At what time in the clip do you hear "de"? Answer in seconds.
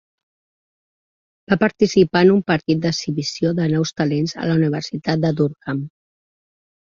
3.61-3.67, 5.27-5.31